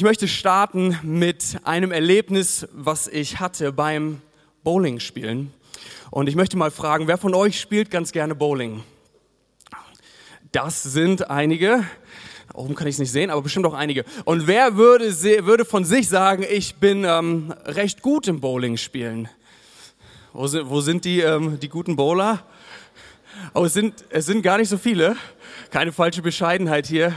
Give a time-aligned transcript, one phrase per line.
[0.00, 4.22] Ich möchte starten mit einem Erlebnis, was ich hatte beim
[4.64, 5.52] Bowling spielen.
[6.10, 8.82] Und ich möchte mal fragen, wer von euch spielt ganz gerne Bowling?
[10.52, 11.84] Das sind einige.
[12.54, 14.06] Oben kann ich es nicht sehen, aber bestimmt auch einige.
[14.24, 15.04] Und wer würde,
[15.44, 19.28] würde von sich sagen, ich bin ähm, recht gut im Bowling spielen?
[20.32, 22.42] Wo sind, wo sind die, ähm, die guten Bowler?
[23.52, 25.14] Oh, es sind, es sind gar nicht so viele.
[25.68, 27.12] Keine falsche Bescheidenheit hier.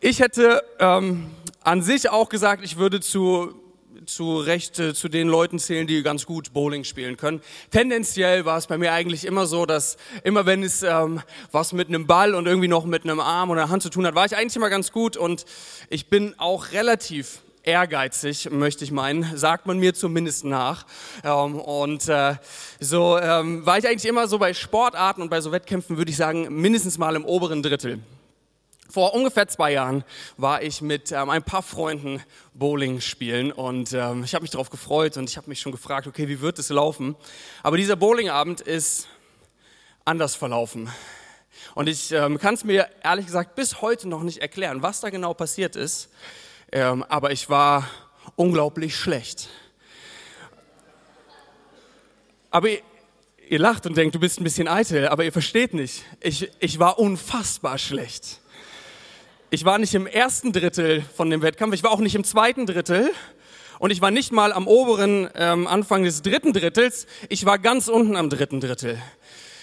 [0.00, 1.26] Ich hätte ähm,
[1.68, 3.54] an sich auch gesagt, ich würde zu,
[4.06, 7.42] zu Recht äh, zu den Leuten zählen, die ganz gut Bowling spielen können.
[7.70, 11.20] Tendenziell war es bei mir eigentlich immer so, dass immer wenn es ähm,
[11.52, 14.06] was mit einem Ball und irgendwie noch mit einem Arm oder einer Hand zu tun
[14.06, 15.44] hat, war ich eigentlich immer ganz gut und
[15.90, 20.86] ich bin auch relativ ehrgeizig, möchte ich meinen, sagt man mir zumindest nach.
[21.22, 22.36] Ähm, und äh,
[22.80, 26.16] so ähm, war ich eigentlich immer so bei Sportarten und bei so Wettkämpfen, würde ich
[26.16, 28.00] sagen, mindestens mal im oberen Drittel.
[28.98, 30.02] Vor ungefähr zwei Jahren
[30.38, 32.20] war ich mit ähm, ein paar Freunden
[32.52, 36.08] Bowling spielen und ähm, ich habe mich darauf gefreut und ich habe mich schon gefragt,
[36.08, 37.14] okay, wie wird es laufen?
[37.62, 39.06] Aber dieser Bowlingabend ist
[40.04, 40.90] anders verlaufen.
[41.76, 45.10] Und ich ähm, kann es mir ehrlich gesagt bis heute noch nicht erklären, was da
[45.10, 46.08] genau passiert ist.
[46.72, 47.88] Ähm, aber ich war
[48.34, 49.48] unglaublich schlecht.
[52.50, 56.02] Aber ihr, lacht und denkt, du bist ein bisschen eitel, aber ihr versteht nicht.
[56.18, 58.40] Ich, ich war unfassbar schlecht.
[59.50, 62.66] Ich war nicht im ersten Drittel von dem Wettkampf, ich war auch nicht im zweiten
[62.66, 63.10] Drittel
[63.78, 67.88] und ich war nicht mal am oberen ähm, Anfang des dritten Drittels, ich war ganz
[67.88, 68.98] unten am dritten Drittel.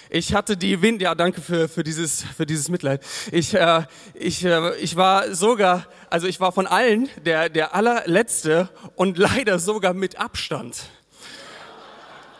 [0.09, 3.05] Ich hatte die Wind, ja danke für, für, dieses, für dieses Mitleid.
[3.31, 3.83] Ich, äh,
[4.15, 9.59] ich, äh, ich war sogar, also ich war von allen der, der allerletzte und leider
[9.59, 10.89] sogar mit Abstand.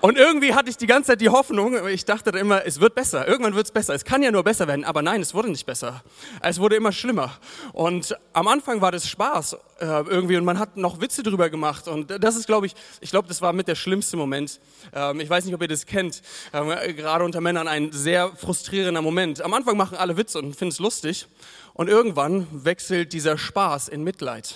[0.02, 3.28] Und irgendwie hatte ich die ganze Zeit die Hoffnung, ich dachte immer, es wird besser,
[3.28, 5.66] irgendwann wird es besser, es kann ja nur besser werden, aber nein, es wurde nicht
[5.66, 6.04] besser.
[6.42, 7.32] Es wurde immer schlimmer.
[7.74, 11.88] Und am Anfang war das Spaß äh, irgendwie und man hat noch Witze drüber gemacht
[11.88, 14.60] und das ist, glaube ich, ich glaube, das war mit der schlimmste Moment.
[14.94, 16.22] Ähm, ich weiß nicht, ob ihr das kennt,
[16.54, 19.42] ähm, gerade unter Männern ein sehr frustrierender Moment.
[19.42, 21.26] Am Anfang machen alle Witze und finden es lustig
[21.74, 24.56] und irgendwann wechselt dieser Spaß in Mitleid.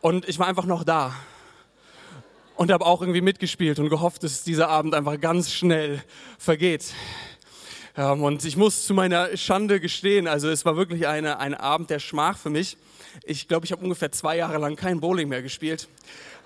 [0.00, 1.12] Und ich war einfach noch da
[2.56, 6.02] und habe auch irgendwie mitgespielt und gehofft, dass dieser Abend einfach ganz schnell
[6.38, 6.92] vergeht.
[7.96, 11.90] Ähm, und ich muss zu meiner Schande gestehen, also es war wirklich eine, ein Abend
[11.90, 12.76] der Schmach für mich.
[13.24, 15.88] Ich glaube, ich habe ungefähr zwei Jahre lang kein Bowling mehr gespielt.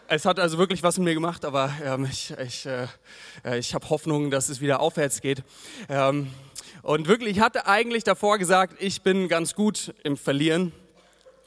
[0.09, 3.88] Es hat also wirklich was mit mir gemacht, aber ähm, ich, ich, äh, ich habe
[3.88, 5.44] Hoffnung, dass es wieder aufwärts geht.
[5.88, 6.28] Ähm,
[6.82, 10.72] und wirklich, ich hatte eigentlich davor gesagt, ich bin ganz gut im Verlieren.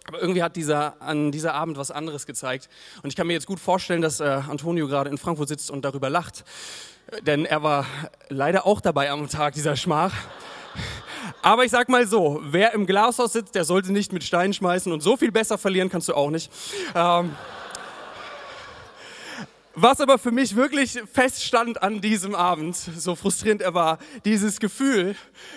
[0.05, 2.69] Aber irgendwie hat dieser, an dieser Abend was anderes gezeigt.
[3.03, 5.85] Und ich kann mir jetzt gut vorstellen, dass äh, Antonio gerade in Frankfurt sitzt und
[5.85, 6.43] darüber lacht.
[7.21, 7.85] Denn er war
[8.29, 10.13] leider auch dabei am Tag dieser Schmach.
[11.41, 14.91] Aber ich sag mal so, wer im Glashaus sitzt, der sollte nicht mit Steinen schmeißen
[14.91, 16.51] und so viel besser verlieren kannst du auch nicht.
[16.95, 17.35] Ähm,
[19.75, 25.15] was aber für mich wirklich feststand an diesem Abend, so frustrierend er war, dieses Gefühl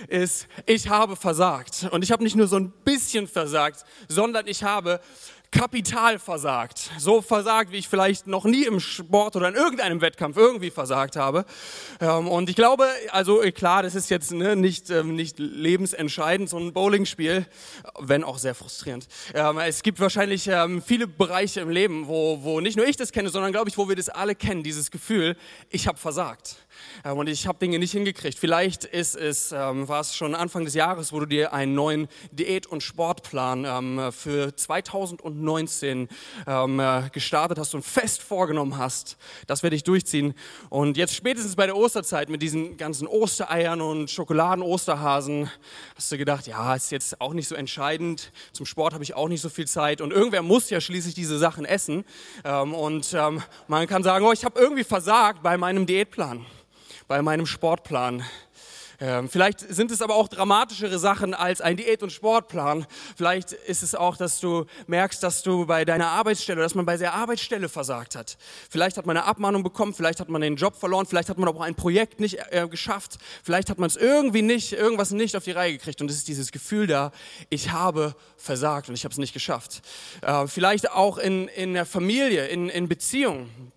[0.09, 1.89] ist, ich habe versagt.
[1.91, 5.01] Und ich habe nicht nur so ein bisschen versagt, sondern ich habe
[5.51, 6.91] kapital versagt.
[6.99, 11.17] So versagt, wie ich vielleicht noch nie im Sport oder in irgendeinem Wettkampf irgendwie versagt
[11.17, 11.45] habe.
[12.01, 16.49] Ähm, und ich glaube, also äh, klar, das ist jetzt ne, nicht, ähm, nicht lebensentscheidend,
[16.49, 17.47] so ein Bowlingspiel,
[18.01, 19.07] wenn auch sehr frustrierend.
[19.35, 20.51] Ähm, es gibt wahrscheinlich
[20.85, 23.89] viele Bereiche im Leben, wo, wo nicht nur ich das kenne, sondern glaube ich, wo
[23.89, 25.37] wir das alle kennen, dieses Gefühl,
[25.71, 26.57] ich habe versagt.
[27.05, 28.39] Und ich habe Dinge nicht hingekriegt.
[28.39, 32.67] Vielleicht ist es, war es schon Anfang des Jahres, wo du dir einen neuen Diät-
[32.67, 35.36] und Sportplan für 2019
[36.47, 39.17] ähm, äh, gestartet hast und fest vorgenommen hast,
[39.47, 40.35] das werde ich durchziehen.
[40.71, 45.51] Und jetzt spätestens bei der Osterzeit mit diesen ganzen Ostereiern und Schokoladen-Osterhasen
[45.97, 48.33] hast du gedacht, ja, ist jetzt auch nicht so entscheidend.
[48.53, 51.39] Zum Sport habe ich auch nicht so viel Zeit und irgendwer muss ja schließlich diese
[51.39, 52.05] Sachen essen.
[52.45, 56.47] Ähm, und ähm, man kann sagen, oh, ich habe irgendwie versagt bei meinem Diätplan
[57.09, 58.25] bei meinem Sportplan.
[59.01, 62.87] Ähm, vielleicht sind es aber auch dramatischere Sachen als ein Diät- und Sportplan.
[63.17, 66.97] Vielleicht ist es auch, dass du merkst, dass du bei deiner Arbeitsstelle, dass man bei
[66.97, 68.39] der Arbeitsstelle versagt hat.
[68.71, 71.49] Vielleicht hat man eine Abmahnung bekommen, vielleicht hat man den Job verloren, vielleicht hat man
[71.49, 75.45] auch ein Projekt nicht äh, geschafft, vielleicht hat man es irgendwie nicht, irgendwas nicht auf
[75.45, 76.01] die Reihe gekriegt.
[76.01, 77.13] Und es ist dieses Gefühl da,
[77.51, 79.83] ich habe versagt und ich habe es nicht geschafft.
[80.23, 83.73] Äh, vielleicht auch in, in der Familie, in, in Beziehungen,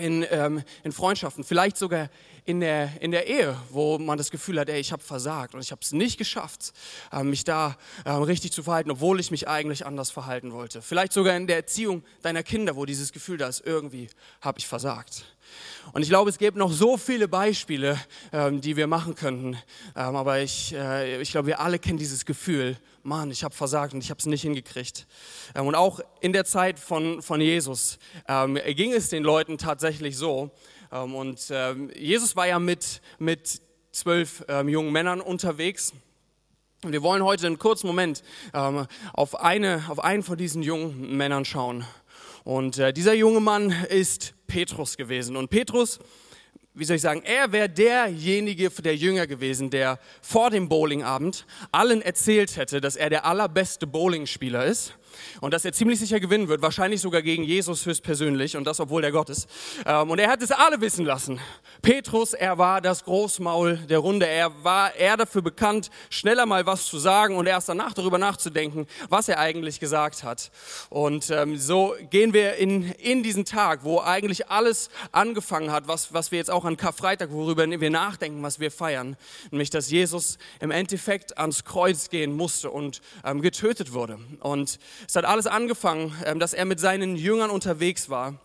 [0.00, 2.08] in, ähm, in Freundschaften, vielleicht sogar
[2.44, 5.60] in der, in der Ehe, wo man das Gefühl hat, ey, ich habe versagt und
[5.60, 6.72] ich habe es nicht geschafft,
[7.12, 10.82] äh, mich da äh, richtig zu verhalten, obwohl ich mich eigentlich anders verhalten wollte.
[10.82, 14.08] Vielleicht sogar in der Erziehung deiner Kinder, wo dieses Gefühl da ist, irgendwie
[14.40, 15.24] habe ich versagt.
[15.92, 17.98] Und ich glaube, es gibt noch so viele Beispiele,
[18.32, 19.56] ähm, die wir machen könnten.
[19.96, 23.94] Ähm, aber ich, äh, ich glaube, wir alle kennen dieses Gefühl, Mann, ich habe versagt
[23.94, 25.06] und ich habe es nicht hingekriegt.
[25.54, 27.98] Ähm, und auch in der Zeit von, von Jesus
[28.28, 30.50] ähm, ging es den Leuten tatsächlich so.
[30.92, 33.60] Ähm, und ähm, Jesus war ja mit, mit
[33.92, 35.92] zwölf jungen Männern unterwegs.
[36.84, 41.44] Und wir wollen heute einen kurzen Moment auf, eine, auf einen von diesen jungen Männern
[41.44, 41.84] schauen.
[42.50, 45.36] Und äh, dieser junge Mann ist Petrus gewesen.
[45.36, 46.00] Und Petrus,
[46.74, 52.02] wie soll ich sagen, er wäre derjenige, der Jünger gewesen, der vor dem Bowlingabend allen
[52.02, 54.94] erzählt hätte, dass er der allerbeste Bowlingspieler ist
[55.40, 59.02] und dass er ziemlich sicher gewinnen wird, wahrscheinlich sogar gegen Jesus höchstpersönlich und das, obwohl
[59.02, 59.48] der Gott ist.
[59.86, 61.40] Ähm, und er hat es alle wissen lassen.
[61.82, 64.26] Petrus, er war das Großmaul der Runde.
[64.26, 68.86] Er war eher dafür bekannt, schneller mal was zu sagen und erst danach darüber nachzudenken,
[69.08, 70.50] was er eigentlich gesagt hat.
[70.88, 76.12] Und ähm, so gehen wir in, in diesen Tag, wo eigentlich alles angefangen hat, was,
[76.12, 79.16] was wir jetzt auch an Karfreitag, worüber wir nachdenken, was wir feiern.
[79.50, 84.18] Nämlich, dass Jesus im Endeffekt ans Kreuz gehen musste und ähm, getötet wurde.
[84.40, 84.78] Und
[85.10, 88.38] es hat alles angefangen, ähm, dass er mit seinen Jüngern unterwegs war.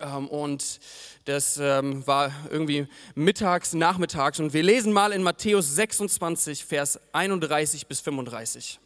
[0.00, 0.78] Ähm, und
[1.24, 2.86] das ähm, war irgendwie
[3.16, 4.38] mittags, nachmittags.
[4.38, 8.78] Und wir lesen mal in Matthäus 26, Vers 31 bis 35.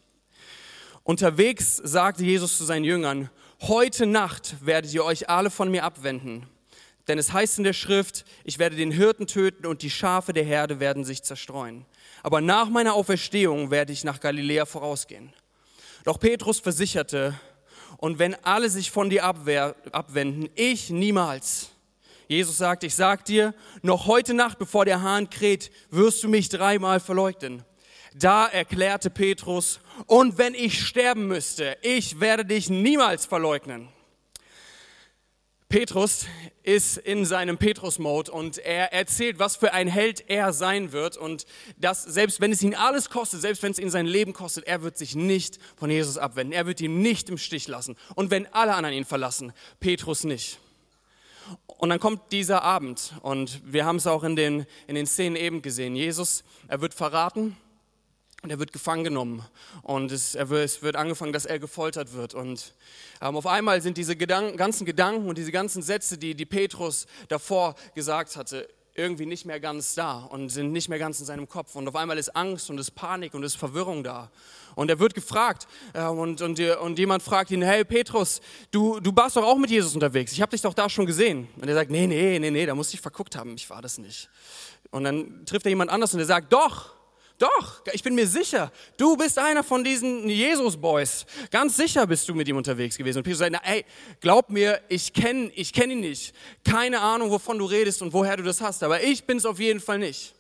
[1.03, 3.29] Unterwegs sagte Jesus zu seinen Jüngern,
[3.61, 6.47] heute Nacht werdet ihr euch alle von mir abwenden.
[7.07, 10.45] Denn es heißt in der Schrift, ich werde den Hirten töten und die Schafe der
[10.45, 11.85] Herde werden sich zerstreuen.
[12.23, 15.35] Aber nach meiner Auferstehung werde ich nach Galiläa vorausgehen.
[16.09, 17.39] Doch Petrus versicherte,
[17.99, 21.69] und wenn alle sich von dir abwehr, abwenden, ich niemals.
[22.29, 23.53] Jesus sagt, ich sag dir,
[23.83, 27.63] noch heute Nacht, bevor der Hahn kräht, wirst du mich dreimal verleugnen.
[28.15, 33.91] Da erklärte Petrus, und wenn ich sterben müsste, ich werde dich niemals verleugnen.
[35.69, 36.25] Petrus
[36.63, 41.45] ist in seinem Petrus-Mode und er erzählt, was für ein Held er sein wird und
[41.77, 44.83] dass selbst wenn es ihn alles kostet, selbst wenn es ihn sein Leben kostet, er
[44.83, 46.55] wird sich nicht von Jesus abwenden.
[46.55, 47.97] Er wird ihn nicht im Stich lassen.
[48.15, 50.59] Und wenn alle anderen ihn verlassen, Petrus nicht.
[51.67, 55.37] Und dann kommt dieser Abend und wir haben es auch in den, in den Szenen
[55.37, 55.97] eben gesehen.
[55.97, 57.57] Jesus, er wird verraten,
[58.43, 59.45] und er wird gefangen genommen
[59.83, 62.35] und es, wird, es wird angefangen, dass er gefoltert wird.
[62.35, 62.73] Und
[63.21, 67.07] ähm, auf einmal sind diese Gedanken, ganzen Gedanken und diese ganzen Sätze, die, die Petrus
[67.29, 71.49] davor gesagt hatte, irgendwie nicht mehr ganz da und sind nicht mehr ganz in seinem
[71.49, 71.77] Kopf.
[71.77, 74.31] Und auf einmal ist Angst und ist Panik und ist Verwirrung da.
[74.75, 78.41] Und er wird gefragt äh, und, und, und jemand fragt ihn, hey Petrus,
[78.71, 80.33] du, du warst doch auch mit Jesus unterwegs.
[80.33, 81.49] Ich habe dich doch da schon gesehen.
[81.57, 83.55] Und er sagt, nee, nee, nee, nee, da musste ich verguckt haben.
[83.55, 84.29] Ich war das nicht.
[84.91, 86.98] Und dann trifft er jemand anders und er sagt, doch,
[87.39, 91.25] doch, ich bin mir sicher, du bist einer von diesen Jesus-Boys.
[91.51, 93.19] Ganz sicher bist du mit ihm unterwegs gewesen.
[93.19, 93.85] Und Petrus sagt, ey,
[94.21, 96.35] glaub mir, ich kenne ich kenn ihn nicht.
[96.65, 99.61] Keine Ahnung, wovon du redest und woher du das hast, aber ich bin es auf
[99.61, 100.35] jeden Fall nicht.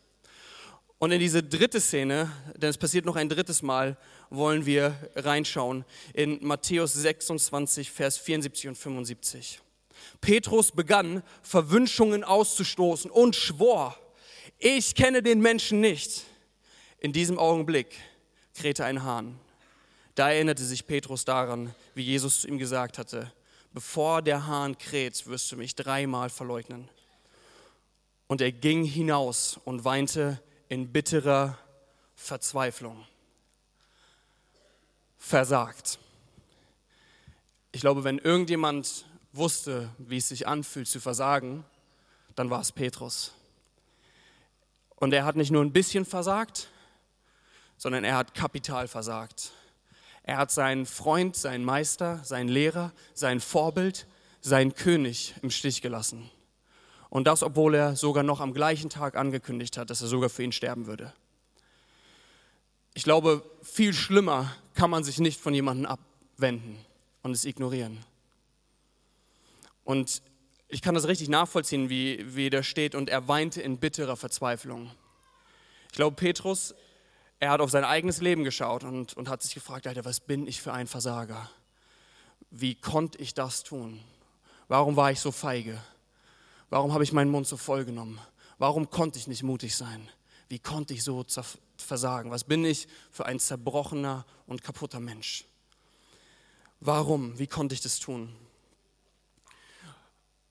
[0.98, 3.96] Und in diese dritte Szene, denn es passiert noch ein drittes Mal,
[4.30, 9.60] wollen wir reinschauen in Matthäus 26, Vers 74 und 75.
[10.20, 13.96] Petrus begann, Verwünschungen auszustoßen und schwor,
[14.58, 16.24] ich kenne den Menschen nicht.
[17.00, 17.94] In diesem Augenblick
[18.54, 19.38] krähte ein Hahn.
[20.16, 23.32] Da erinnerte sich Petrus daran, wie Jesus zu ihm gesagt hatte,
[23.72, 26.88] bevor der Hahn kräht, wirst du mich dreimal verleugnen.
[28.26, 31.56] Und er ging hinaus und weinte in bitterer
[32.16, 33.06] Verzweiflung.
[35.16, 36.00] Versagt.
[37.70, 41.64] Ich glaube, wenn irgendjemand wusste, wie es sich anfühlt zu versagen,
[42.34, 43.34] dann war es Petrus.
[44.96, 46.68] Und er hat nicht nur ein bisschen versagt,
[47.78, 49.52] sondern er hat kapital versagt.
[50.24, 54.06] Er hat seinen Freund, seinen Meister, seinen Lehrer, sein Vorbild,
[54.42, 56.30] seinen König im Stich gelassen.
[57.08, 60.42] Und das, obwohl er sogar noch am gleichen Tag angekündigt hat, dass er sogar für
[60.42, 61.14] ihn sterben würde.
[62.92, 66.76] Ich glaube, viel schlimmer kann man sich nicht von jemandem abwenden
[67.22, 67.98] und es ignorieren.
[69.84, 70.20] Und
[70.68, 74.90] ich kann das richtig nachvollziehen, wie, wie da steht, und er weinte in bitterer Verzweiflung.
[75.86, 76.74] Ich glaube, Petrus
[77.40, 80.46] er hat auf sein eigenes Leben geschaut und, und hat sich gefragt, Alter, was bin
[80.46, 81.50] ich für ein Versager?
[82.50, 84.00] Wie konnte ich das tun?
[84.66, 85.80] Warum war ich so feige?
[86.70, 88.20] Warum habe ich meinen Mund so voll genommen?
[88.58, 90.08] Warum konnte ich nicht mutig sein?
[90.48, 91.24] Wie konnte ich so
[91.76, 92.30] versagen?
[92.30, 95.44] Was bin ich für ein zerbrochener und kaputter Mensch?
[96.80, 97.38] Warum?
[97.38, 98.34] Wie konnte ich das tun?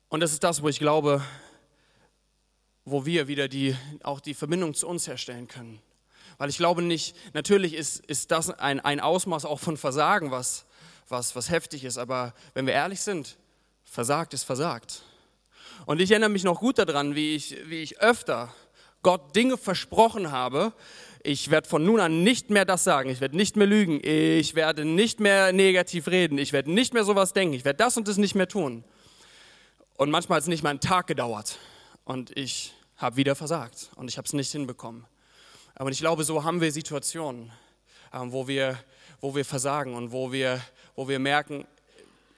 [0.10, 1.22] Und das ist das, wo ich glaube,
[2.86, 5.82] wo wir wieder die, auch die Verbindung zu uns herstellen können.
[6.38, 10.65] Weil ich glaube nicht, natürlich ist, ist das ein, ein Ausmaß auch von Versagen, was,
[11.10, 13.38] was, was heftig ist, aber wenn wir ehrlich sind,
[13.84, 15.01] versagt ist versagt.
[15.86, 18.53] Und ich erinnere mich noch gut daran, wie ich, wie ich öfter
[19.03, 20.74] Gott Dinge versprochen habe.
[21.24, 24.56] Ich werde von nun an nicht mehr das sagen, ich werde nicht mehr lügen, ich
[24.56, 28.08] werde nicht mehr negativ reden, ich werde nicht mehr sowas denken, ich werde das und
[28.08, 28.84] das nicht mehr tun.
[29.96, 31.58] Und manchmal hat es nicht mal einen Tag gedauert
[32.06, 35.06] und ich habe wieder versagt und ich habe es nicht hinbekommen.
[35.79, 37.51] Aber ich glaube, so haben wir Situationen,
[38.12, 38.79] ähm, wo wir,
[39.22, 40.60] wo wir versagen und wo wir,
[40.96, 41.67] wo wir merken,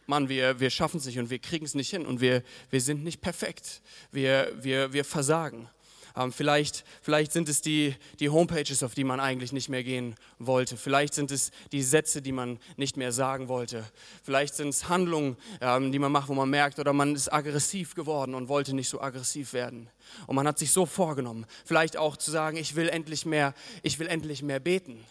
[0.08, 2.82] Mann, wir, wir schaffen es nicht und wir kriegen es nicht hin und wir, wir
[2.82, 3.82] sind nicht perfekt.
[4.12, 5.70] Wir, wir, wir versagen.
[6.16, 10.16] Ähm, vielleicht, vielleicht sind es die, die Homepages, auf die man eigentlich nicht mehr gehen
[10.38, 10.78] wollte.
[10.78, 13.86] Vielleicht sind es die Sätze, die man nicht mehr sagen wollte.
[14.24, 17.96] Vielleicht sind es Handlungen, ähm, die man macht, wo man merkt, oder man ist aggressiv
[17.96, 19.90] geworden und wollte nicht so aggressiv werden.
[20.28, 21.46] Und man hat sich so vorgenommen.
[21.66, 25.06] Vielleicht auch zu sagen, ich will endlich mehr, ich will endlich mehr beten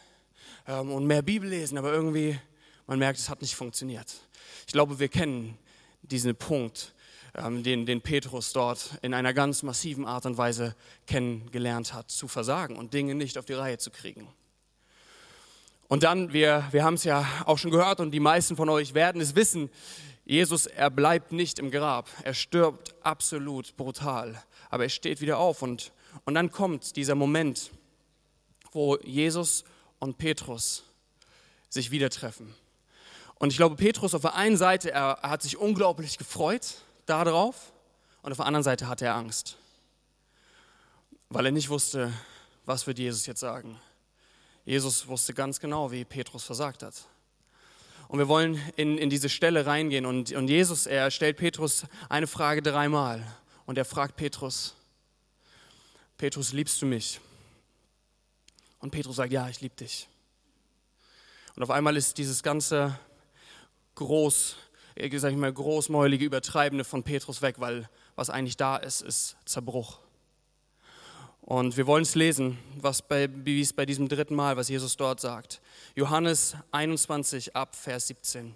[0.67, 2.38] ähm, und mehr Bibel lesen, aber irgendwie,
[2.87, 4.12] man merkt, es hat nicht funktioniert.
[4.67, 5.59] Ich glaube, wir kennen
[6.02, 6.95] diesen Punkt,
[7.35, 10.75] den, den Petrus dort in einer ganz massiven Art und Weise
[11.06, 14.28] kennengelernt hat, zu versagen und Dinge nicht auf die Reihe zu kriegen.
[15.88, 18.94] Und dann, wir, wir haben es ja auch schon gehört und die meisten von euch
[18.94, 19.70] werden es wissen,
[20.25, 25.62] Jesus, er bleibt nicht im Grab, er stirbt absolut brutal, aber er steht wieder auf
[25.62, 25.92] und,
[26.26, 27.70] und dann kommt dieser Moment,
[28.73, 29.64] wo Jesus
[29.99, 30.85] und Petrus
[31.70, 32.54] sich wieder treffen.
[33.37, 37.73] Und ich glaube, Petrus auf der einen Seite, er, er hat sich unglaublich gefreut darauf
[38.23, 39.57] und auf der anderen Seite hatte er Angst,
[41.29, 42.12] weil er nicht wusste,
[42.65, 43.81] was wird Jesus jetzt sagen.
[44.65, 46.95] Jesus wusste ganz genau, wie Petrus versagt hat.
[48.09, 52.27] Und wir wollen in, in diese Stelle reingehen und, und Jesus, er stellt Petrus eine
[52.27, 53.27] Frage dreimal
[53.67, 54.75] und er fragt Petrus,
[56.17, 57.21] Petrus, liebst du mich?
[58.81, 60.09] Und Petrus sagt, ja, ich liebe dich.
[61.55, 62.99] Und auf einmal ist dieses ganze
[63.95, 64.57] groß,
[65.19, 70.00] sag ich mal, großmäulige, übertreibende von Petrus weg, weil was eigentlich da ist, ist Zerbruch.
[71.40, 74.97] Und wir wollen es lesen, was bei, wie es bei diesem dritten Mal, was Jesus
[74.97, 75.62] dort sagt.
[75.95, 78.55] Johannes 21 ab Vers 17.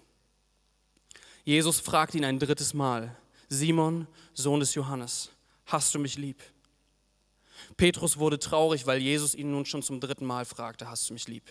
[1.45, 3.17] Jesus fragt ihn ein drittes Mal,
[3.49, 5.31] Simon, Sohn des Johannes,
[5.67, 6.43] hast du mich lieb?
[7.77, 11.29] Petrus wurde traurig, weil Jesus ihn nun schon zum dritten Mal fragte, hast du mich
[11.29, 11.45] lieb?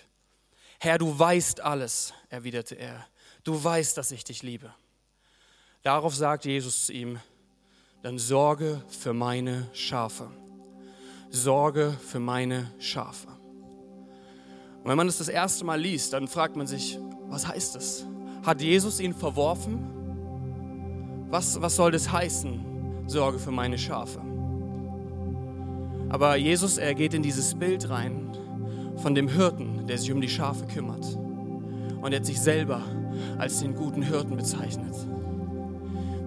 [0.79, 3.07] Herr, du weißt alles, erwiderte er
[3.43, 4.73] du weißt, dass ich dich liebe.
[5.83, 7.19] Darauf sagt Jesus zu ihm,
[8.03, 10.29] dann sorge für meine Schafe.
[11.29, 13.27] Sorge für meine Schafe.
[13.27, 18.05] Und wenn man das das erste Mal liest, dann fragt man sich, was heißt das?
[18.43, 21.27] Hat Jesus ihn verworfen?
[21.29, 23.07] Was, was soll das heißen?
[23.07, 24.19] Sorge für meine Schafe.
[26.09, 28.37] Aber Jesus, er geht in dieses Bild rein
[28.97, 31.05] von dem Hirten, der sich um die Schafe kümmert.
[32.01, 32.81] Und er hat sich selber
[33.37, 34.95] als den guten Hirten bezeichnet.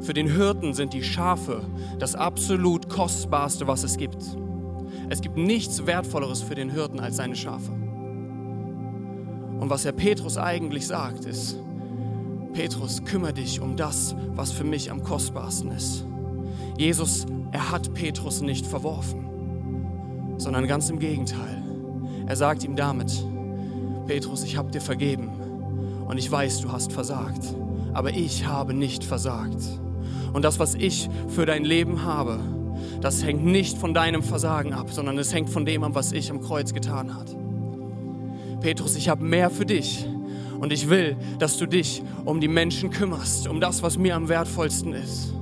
[0.00, 1.62] Für den Hirten sind die Schafe
[1.99, 4.23] das absolut kostbarste, was es gibt.
[5.09, 7.73] Es gibt nichts Wertvolleres für den Hirten als seine Schafe.
[9.61, 11.57] Und was Herr Petrus eigentlich sagt, ist,
[12.52, 16.04] Petrus, kümmere dich um das, was für mich am kostbarsten ist.
[16.78, 21.62] Jesus, er hat Petrus nicht verworfen, sondern ganz im Gegenteil.
[22.26, 23.25] Er sagt ihm damit,
[24.07, 25.43] Petrus, ich habe dir vergeben
[26.06, 27.54] und ich weiß, du hast versagt.
[27.92, 29.62] Aber ich habe nicht versagt.
[30.32, 32.40] Und das, was ich für dein Leben habe,
[33.00, 36.30] das hängt nicht von deinem Versagen ab, sondern es hängt von dem ab, was ich
[36.30, 37.30] am Kreuz getan habe.
[38.61, 40.06] Petrus, ich habe mehr für dich.
[40.58, 44.28] Und ich will, dass du dich um die Menschen kümmerst, um das, was mir am
[44.28, 45.34] wertvollsten ist.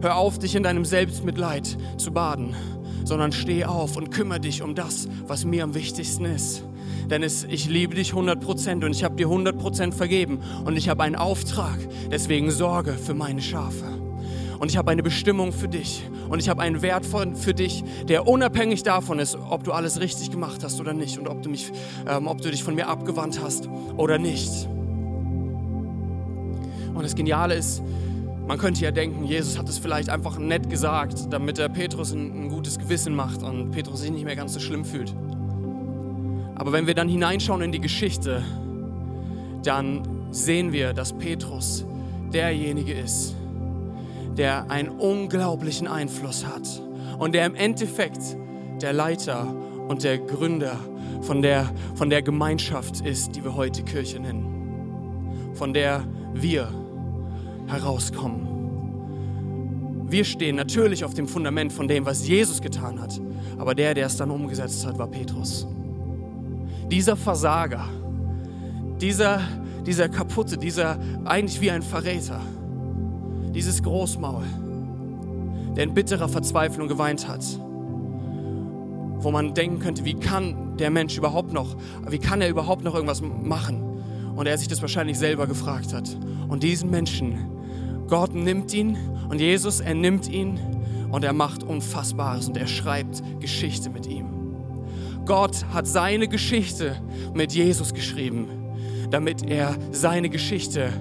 [0.00, 2.56] Hör auf, dich in deinem Selbstmitleid zu baden,
[3.04, 6.64] sondern steh auf und kümmere dich um das, was mir am wichtigsten ist.
[7.10, 11.16] Denn ich liebe dich 100% und ich habe dir 100% vergeben und ich habe einen
[11.16, 11.78] Auftrag.
[12.10, 13.84] Deswegen sorge für meine Schafe.
[14.60, 16.02] Und ich habe eine Bestimmung für dich.
[16.28, 20.30] Und ich habe einen Wert für dich, der unabhängig davon ist, ob du alles richtig
[20.30, 21.72] gemacht hast oder nicht und ob du, mich,
[22.08, 24.68] ähm, ob du dich von mir abgewandt hast oder nicht.
[26.94, 27.82] Und das Geniale ist,
[28.46, 32.44] man könnte ja denken, Jesus hat es vielleicht einfach nett gesagt, damit er Petrus ein,
[32.44, 35.14] ein gutes Gewissen macht und Petrus sich nicht mehr ganz so schlimm fühlt.
[36.60, 38.44] Aber wenn wir dann hineinschauen in die Geschichte,
[39.62, 41.86] dann sehen wir, dass Petrus
[42.34, 43.34] derjenige ist,
[44.36, 46.82] der einen unglaublichen Einfluss hat
[47.18, 48.36] und der im Endeffekt
[48.82, 49.46] der Leiter
[49.88, 50.76] und der Gründer
[51.22, 56.68] von der, von der Gemeinschaft ist, die wir heute Kirche nennen, von der wir
[57.68, 58.48] herauskommen.
[60.10, 63.18] Wir stehen natürlich auf dem Fundament von dem, was Jesus getan hat.
[63.56, 65.66] Aber der, der es dann umgesetzt hat, war Petrus.
[66.90, 67.84] Dieser Versager,
[69.00, 69.40] dieser,
[69.86, 72.40] dieser Kaputte, dieser eigentlich wie ein Verräter,
[73.54, 74.44] dieses Großmaul,
[75.76, 77.44] der in bitterer Verzweiflung geweint hat,
[79.22, 81.76] wo man denken könnte, wie kann der Mensch überhaupt noch,
[82.08, 83.86] wie kann er überhaupt noch irgendwas machen?
[84.34, 86.16] Und er sich das wahrscheinlich selber gefragt hat.
[86.48, 87.50] Und diesen Menschen,
[88.08, 88.96] Gott nimmt ihn
[89.28, 90.58] und Jesus, er nimmt ihn
[91.10, 94.39] und er macht Unfassbares und er schreibt Geschichte mit ihm.
[95.30, 96.96] Gott hat seine Geschichte
[97.34, 98.48] mit Jesus geschrieben,
[99.12, 100.92] damit er seine Geschichte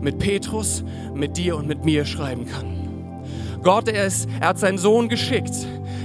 [0.00, 3.58] mit Petrus, mit dir und mit mir schreiben kann.
[3.62, 5.52] Gott, er, ist, er hat seinen Sohn geschickt,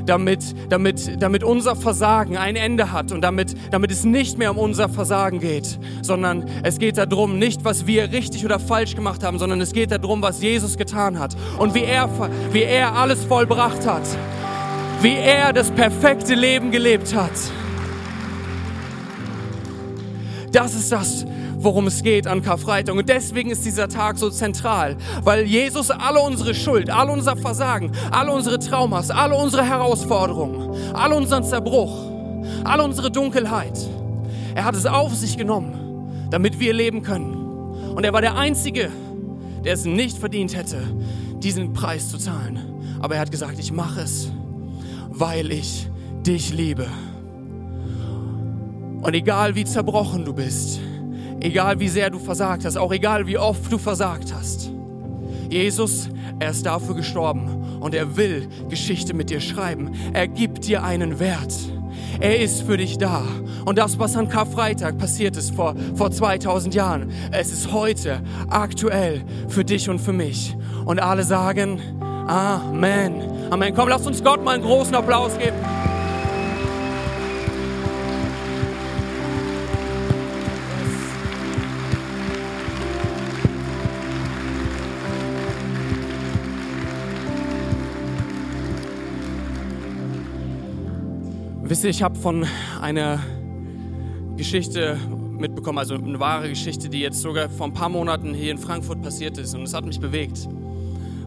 [0.05, 4.57] damit, damit, damit unser Versagen ein Ende hat und damit, damit es nicht mehr um
[4.57, 9.39] unser Versagen geht, sondern es geht darum, nicht was wir richtig oder falsch gemacht haben,
[9.39, 12.09] sondern es geht darum, was Jesus getan hat und wie er,
[12.51, 14.03] wie er alles vollbracht hat,
[15.01, 17.31] wie er das perfekte Leben gelebt hat.
[20.51, 21.25] Das ist das,
[21.57, 22.95] worum es geht an Karfreitag.
[22.95, 27.91] Und deswegen ist dieser Tag so zentral, weil Jesus alle unsere Schuld, all unser Versagen,
[28.11, 31.95] alle unsere Traumas, alle unsere Herausforderungen, all unseren Zerbruch,
[32.63, 33.77] all unsere Dunkelheit,
[34.55, 37.35] er hat es auf sich genommen, damit wir leben können.
[37.95, 38.89] Und er war der Einzige,
[39.63, 40.81] der es nicht verdient hätte,
[41.39, 42.59] diesen Preis zu zahlen.
[42.99, 44.31] Aber er hat gesagt, ich mache es,
[45.09, 45.87] weil ich
[46.25, 46.87] dich liebe.
[49.01, 50.79] Und egal wie zerbrochen du bist,
[51.41, 54.71] Egal wie sehr du versagt hast, auch egal wie oft du versagt hast.
[55.49, 59.91] Jesus, er ist dafür gestorben und er will Geschichte mit dir schreiben.
[60.13, 61.53] Er gibt dir einen Wert.
[62.19, 63.23] Er ist für dich da.
[63.65, 69.23] Und das, was an Karfreitag passiert ist vor, vor 2000 Jahren, es ist heute aktuell
[69.47, 70.57] für dich und für mich.
[70.85, 71.79] Und alle sagen,
[72.27, 73.23] Amen.
[73.49, 73.73] Amen.
[73.73, 75.55] Komm, lass uns Gott mal einen großen Applaus geben.
[91.79, 92.45] Wisst ihr, ich habe von
[92.81, 93.21] einer
[94.35, 94.97] Geschichte
[95.37, 99.01] mitbekommen, also eine wahre Geschichte, die jetzt sogar vor ein paar Monaten hier in Frankfurt
[99.01, 100.45] passiert ist und es hat mich bewegt.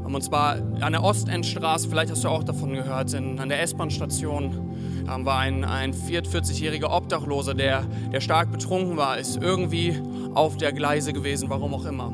[0.05, 5.07] Und zwar an der Ostendstraße, vielleicht hast du auch davon gehört, in, an der S-Bahn-Station
[5.11, 9.97] ähm, war ein, ein 44-jähriger Obdachloser, der, der stark betrunken war, ist irgendwie
[10.35, 12.13] auf der Gleise gewesen, warum auch immer.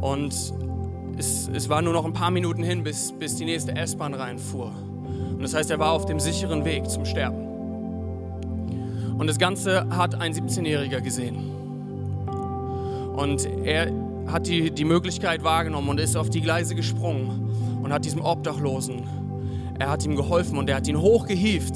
[0.00, 0.32] Und
[1.18, 4.72] es, es war nur noch ein paar Minuten hin, bis, bis die nächste S-Bahn reinfuhr.
[5.36, 7.46] Und das heißt, er war auf dem sicheren Weg zum Sterben.
[9.18, 11.36] Und das Ganze hat ein 17-Jähriger gesehen.
[13.14, 13.92] Und er
[14.26, 19.04] hat die, die Möglichkeit wahrgenommen und ist auf die Gleise gesprungen und hat diesem Obdachlosen,
[19.78, 21.74] er hat ihm geholfen und er hat ihn hochgehieft.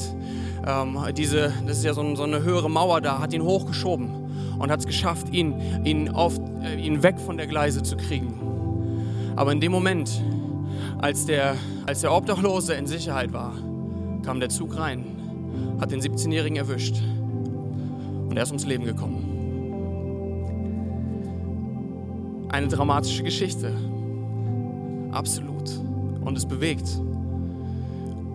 [0.66, 4.10] Ähm, diese, das ist ja so, so, eine höhere Mauer da, hat ihn hochgeschoben
[4.58, 8.40] und hat es geschafft, ihn, ihn, auf, äh, ihn weg von der Gleise zu kriegen.
[9.36, 10.22] Aber in dem Moment,
[10.98, 13.54] als der, als der Obdachlose in Sicherheit war,
[14.22, 15.04] kam der Zug rein,
[15.80, 16.96] hat den 17-Jährigen erwischt
[18.28, 19.26] und er ist ums Leben gekommen.
[22.48, 23.72] Eine dramatische Geschichte.
[25.12, 25.70] Absolut.
[26.20, 26.88] Und es bewegt.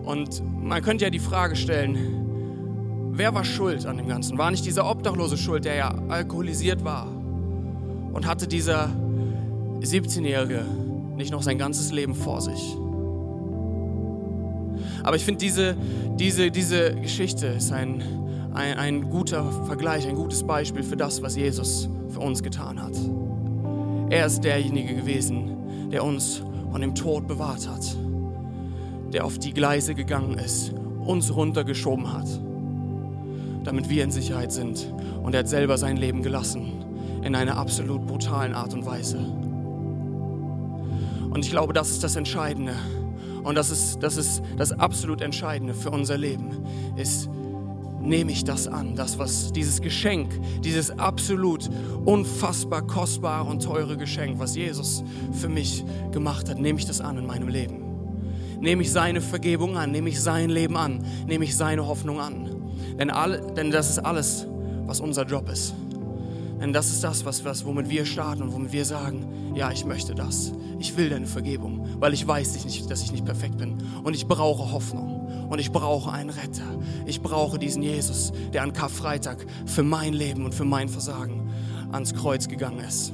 [0.04, 4.38] Und man könnte ja die Frage stellen, wer war schuld an dem Ganzen?
[4.38, 7.06] War nicht dieser Obdachlose schuld, der ja alkoholisiert war?
[8.12, 8.90] Und hatte dieser
[9.80, 10.64] 17-Jährige
[11.16, 12.76] nicht noch sein ganzes Leben vor sich.
[15.02, 15.76] Aber ich finde, diese,
[16.16, 18.02] diese, diese Geschichte ist ein,
[18.54, 22.96] ein, ein guter Vergleich, ein gutes Beispiel für das, was Jesus für uns getan hat.
[24.10, 27.96] Er ist derjenige gewesen, der uns von dem Tod bewahrt hat,
[29.12, 30.72] der auf die Gleise gegangen ist,
[31.04, 32.28] uns runtergeschoben hat,
[33.64, 34.92] damit wir in Sicherheit sind.
[35.22, 36.84] Und er hat selber sein Leben gelassen
[37.22, 39.18] in einer absolut brutalen Art und Weise.
[41.36, 42.74] Und ich glaube, das ist das Entscheidende.
[43.42, 46.64] Und das ist, das ist das absolut Entscheidende für unser Leben,
[46.96, 47.28] ist,
[48.00, 50.30] nehme ich das an, das, was dieses Geschenk,
[50.62, 51.68] dieses absolut
[52.06, 57.18] unfassbar kostbare und teure Geschenk, was Jesus für mich gemacht hat, nehme ich das an
[57.18, 57.82] in meinem Leben.
[58.62, 62.48] Nehme ich seine Vergebung an, nehme ich sein Leben an, nehme ich seine Hoffnung an.
[62.98, 64.46] Denn, all, denn das ist alles,
[64.86, 65.74] was unser Job ist.
[66.60, 69.84] Denn das ist das, was, was, womit wir starten und womit wir sagen, ja, ich
[69.84, 70.52] möchte das.
[70.78, 72.52] Ich will deine Vergebung, weil ich weiß,
[72.88, 73.78] dass ich nicht perfekt bin.
[74.04, 75.48] Und ich brauche Hoffnung.
[75.48, 76.78] Und ich brauche einen Retter.
[77.06, 81.50] Ich brauche diesen Jesus, der an Karfreitag für mein Leben und für mein Versagen
[81.92, 83.12] ans Kreuz gegangen ist.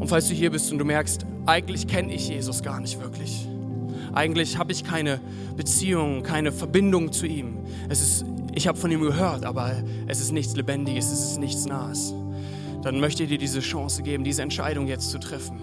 [0.00, 3.46] Und falls du hier bist und du merkst, eigentlich kenne ich Jesus gar nicht wirklich.
[4.12, 5.20] Eigentlich habe ich keine
[5.56, 7.58] Beziehung, keine Verbindung zu ihm.
[7.88, 9.72] Es ist, ich habe von ihm gehört, aber
[10.06, 12.14] es ist nichts Lebendiges, es ist nichts Nahes.
[12.82, 15.60] Dann möchte ich dir diese Chance geben, diese Entscheidung jetzt zu treffen.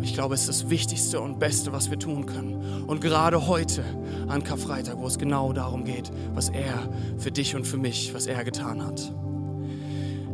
[0.00, 2.84] Ich glaube, es ist das Wichtigste und Beste, was wir tun können.
[2.86, 3.84] Und gerade heute
[4.28, 8.26] an Karfreitag, wo es genau darum geht, was er für dich und für mich, was
[8.26, 9.12] er getan hat.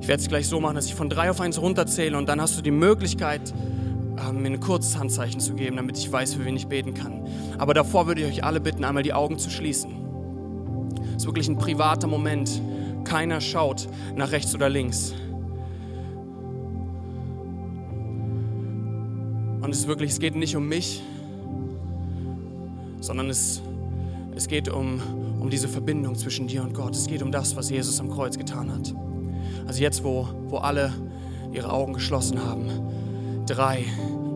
[0.00, 2.40] Ich werde es gleich so machen, dass ich von drei auf eins runterzähle und dann
[2.40, 3.52] hast du die Möglichkeit,
[4.28, 7.26] ähm, mir ein kurzes Handzeichen zu geben, damit ich weiß, für wen ich beten kann.
[7.58, 9.99] Aber davor würde ich euch alle bitten, einmal die Augen zu schließen.
[11.20, 12.62] Ist wirklich ein privater Moment.
[13.04, 15.12] Keiner schaut nach rechts oder links.
[19.60, 21.02] Und es ist wirklich, es geht nicht um mich,
[23.00, 23.60] sondern es,
[24.34, 24.98] es geht um,
[25.38, 26.96] um diese Verbindung zwischen dir und Gott.
[26.96, 28.94] Es geht um das, was Jesus am Kreuz getan hat.
[29.66, 30.90] Also jetzt, wo, wo alle
[31.52, 33.44] ihre Augen geschlossen haben.
[33.44, 33.84] Drei.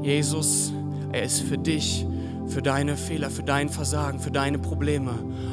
[0.03, 0.70] Jesus,
[1.12, 2.05] er ist für dich,
[2.46, 5.12] für deine Fehler, für dein Versagen, für deine Probleme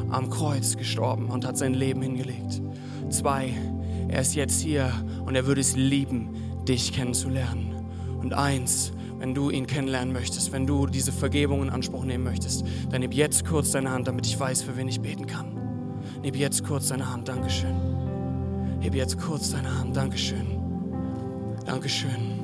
[0.10, 2.62] am Kreuz gestorben und hat sein Leben hingelegt.
[3.10, 3.54] Zwei.
[4.08, 4.92] Er ist jetzt hier
[5.26, 6.36] und er würde es lieben,
[6.68, 7.76] dich kennenzulernen.
[8.20, 12.66] Und eins, wenn du ihn kennenlernen möchtest, wenn du diese Vergebung in Anspruch nehmen möchtest,
[12.90, 15.58] dann nimm jetzt kurz deine Hand, damit ich weiß, für wen ich beten kann.
[16.22, 17.76] Nimm jetzt kurz deine Hand, Dankeschön.
[18.82, 20.60] Heb jetzt kurz deine Hand, Dankeschön.
[21.66, 22.42] Dankeschön.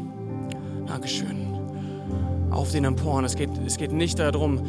[0.86, 1.48] Dankeschön.
[2.52, 3.26] Auf den Emporen.
[3.26, 4.62] Es geht, es geht nicht darum,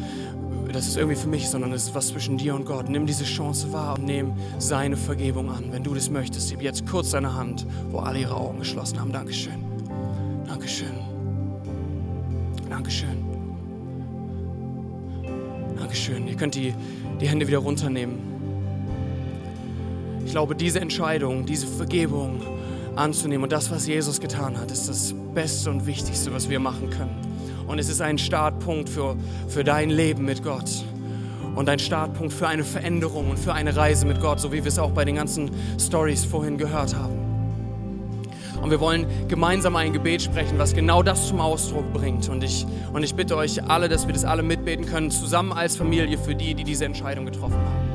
[0.71, 2.89] dass es irgendwie für mich, sondern es ist was zwischen dir und Gott.
[2.89, 5.71] Nimm diese Chance wahr und nimm seine Vergebung an.
[5.71, 9.11] Wenn du das möchtest, heb jetzt kurz deine Hand, wo alle ihre Augen geschlossen haben.
[9.11, 9.63] Dankeschön.
[10.47, 10.91] Dankeschön.
[12.69, 13.25] Dankeschön.
[15.77, 16.27] Dankeschön.
[16.27, 16.75] Ihr könnt die,
[17.19, 18.19] die Hände wieder runternehmen.
[20.25, 22.41] Ich glaube, diese Entscheidung, diese Vergebung
[22.95, 26.89] anzunehmen und das, was Jesus getan hat, ist das Beste und Wichtigste, was wir machen
[26.89, 27.28] können.
[27.69, 29.15] Und es ist ein Startpunkt für,
[29.47, 30.83] für dein Leben mit Gott
[31.55, 34.69] und ein Startpunkt für eine Veränderung und für eine Reise mit Gott, so wie wir
[34.69, 37.19] es auch bei den ganzen Stories vorhin gehört haben.
[38.63, 42.27] Und wir wollen gemeinsam ein Gebet sprechen, was genau das zum Ausdruck bringt.
[42.27, 45.75] Und ich, und ich bitte euch alle, dass wir das alle mitbeten können, zusammen als
[45.75, 47.89] Familie für die, die diese Entscheidung getroffen haben.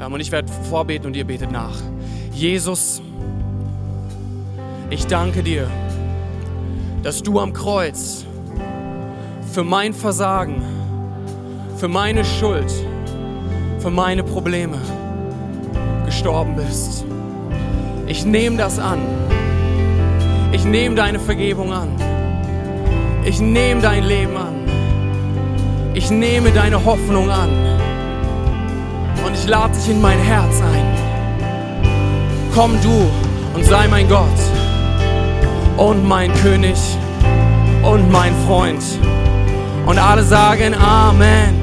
[0.00, 1.76] Ähm, und ich werde vorbeten und ihr betet nach.
[2.32, 3.02] Jesus,
[4.88, 5.68] ich danke dir,
[7.02, 8.24] dass du am Kreuz
[9.52, 10.62] für mein Versagen,
[11.76, 12.70] für meine Schuld,
[13.78, 14.78] für meine Probleme
[16.04, 17.04] gestorben bist.
[18.06, 18.98] Ich nehme das an.
[20.52, 21.88] Ich nehme deine Vergebung an.
[23.24, 24.54] Ich nehme dein Leben an.
[25.94, 27.50] Ich nehme deine Hoffnung an.
[29.24, 30.86] Und ich lade dich in mein Herz ein.
[32.54, 33.08] Komm du
[33.54, 34.59] und sei mein Gott
[35.80, 36.76] und mein König
[37.82, 38.82] und mein Freund.
[39.86, 41.59] Und alle sagen Amen.